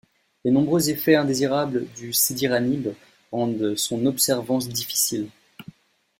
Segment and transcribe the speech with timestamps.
[0.43, 2.87] Les nombreux effets indésirables du cediranib
[3.31, 5.27] rendent son observance difficile.